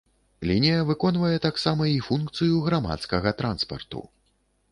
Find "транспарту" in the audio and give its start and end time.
3.43-4.01